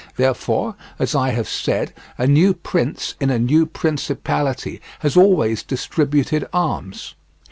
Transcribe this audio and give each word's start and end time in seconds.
Therefore, 0.17 0.73
as 0.97 1.13
I 1.13 1.29
have 1.29 1.47
said, 1.47 1.93
a 2.17 2.25
new 2.25 2.55
prince 2.55 3.13
in 3.19 3.29
a 3.29 3.37
new 3.37 3.67
principality 3.67 4.81
has 5.01 5.15
always 5.15 5.61
distributed 5.61 6.47
arms. 6.51 7.13